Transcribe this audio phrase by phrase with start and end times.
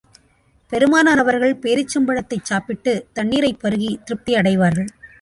[0.71, 4.89] பெருமானார் அவர்கள் பேரீச்சம்பழத்தைச் சாப்பிட்டு, தண்ணீரைப் பருகி, திருப்தி அடைவார்கள்.